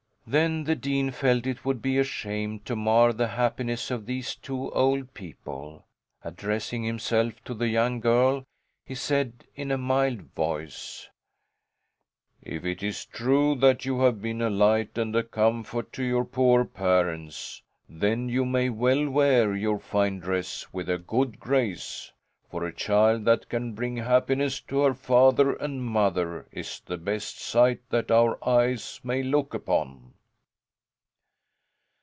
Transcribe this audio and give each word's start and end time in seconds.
Then 0.27 0.63
the 0.63 0.75
dean 0.75 1.11
felt 1.11 1.45
it 1.45 1.65
would 1.65 1.81
be 1.81 1.97
a 1.97 2.05
shame 2.05 2.61
to 2.61 2.73
mar 2.73 3.11
the 3.11 3.27
happiness 3.27 3.91
of 3.91 4.05
these 4.05 4.33
two 4.33 4.71
old 4.71 5.13
people. 5.13 5.83
Addressing 6.23 6.83
himself 6.83 7.43
to 7.43 7.53
the 7.53 7.67
young 7.67 7.99
girl, 7.99 8.45
he 8.85 8.95
said 8.95 9.43
in 9.55 9.71
a 9.71 9.77
mild 9.77 10.21
voice: 10.33 11.09
"If 12.41 12.63
it 12.63 12.81
is 12.81 13.03
true 13.03 13.55
that 13.55 13.83
you 13.83 13.99
have 14.01 14.21
been 14.21 14.41
a 14.41 14.49
light 14.49 14.97
and 14.97 15.13
a 15.17 15.23
comfort 15.23 15.91
to 15.93 16.03
your 16.03 16.23
poor 16.23 16.63
parents, 16.63 17.61
then 17.89 18.29
you 18.29 18.45
may 18.45 18.69
well 18.69 19.09
wear 19.09 19.53
your 19.53 19.79
fine 19.79 20.19
dress 20.19 20.65
with 20.71 20.87
a 20.89 20.97
good 20.97 21.41
grace. 21.41 22.13
For 22.49 22.63
a 22.65 22.73
child 22.73 23.25
that 23.25 23.49
can 23.49 23.73
bring 23.73 23.97
happiness 23.97 24.61
to 24.61 24.79
her 24.81 24.93
father 24.93 25.53
and 25.55 25.83
mother 25.83 26.47
is 26.53 26.79
the 26.85 26.97
best 26.97 27.37
sight 27.41 27.81
that 27.89 28.09
our 28.11 28.37
eyes 28.47 29.01
may 29.03 29.23
look 29.23 29.53
upon." 29.53 30.13